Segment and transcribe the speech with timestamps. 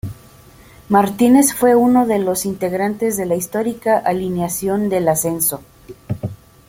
[0.89, 5.61] Martínez fue uno de los integrantes de la histórica alineación del ascenso.